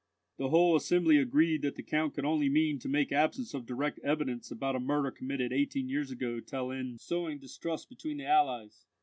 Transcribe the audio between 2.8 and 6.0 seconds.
make the absence of direct evidence about a murder committed eighteen